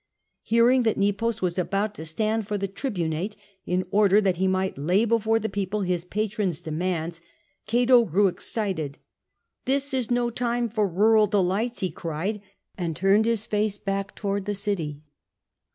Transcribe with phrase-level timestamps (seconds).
[0.41, 3.35] Hearing that Nepos was about to stand for the tribunate,
[3.67, 7.21] in order that he might lay before the people his patron's demands,
[7.67, 8.97] Cato grew excited.
[9.65, 12.41] This is no time for rural delights," he cried,
[12.79, 15.03] and turned his face back towards the city.